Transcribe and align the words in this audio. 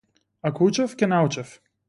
Ако 0.51 0.65
учев 0.71 0.97
ќе 1.03 1.11
научев. 1.13 1.55